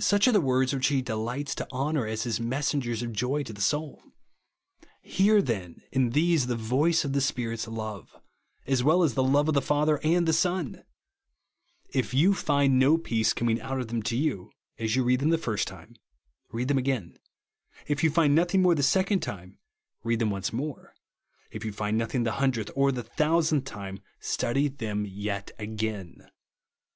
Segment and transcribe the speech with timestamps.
[0.00, 3.52] Such are the words which he delights to honour as his messengers of joy to
[3.52, 4.02] the souL
[5.00, 8.16] Hear then, in these, the voice of the Spirit's love,
[8.66, 10.82] as well as the love of the Father and the Son!
[11.90, 15.30] If you find no peace coming out of them to you, as you read them
[15.30, 15.94] the first time,
[16.50, 17.16] read them again.
[17.86, 19.60] If you find nothing the second time,
[20.02, 20.96] read them once more.
[21.52, 26.28] If you find nothing the hundredth or the thousandth time, study them yet again.